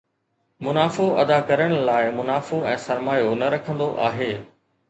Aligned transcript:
منافعو 0.67 1.09
ادا 1.25 1.37
ڪرڻ 1.51 1.71
لاءِ 1.89 2.09
منافعو 2.21 2.63
۽ 2.73 2.81
سرمايو 2.87 3.31
نه 3.43 3.55
رکندو 3.57 3.93
آھي 4.09 4.31